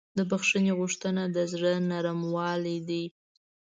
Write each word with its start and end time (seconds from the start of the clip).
د 0.17 0.19
بښنې 0.29 0.73
غوښتنه 0.79 1.23
د 1.35 1.37
زړه 1.51 1.71
نرموالی 1.89 2.77
ده. 2.89 3.01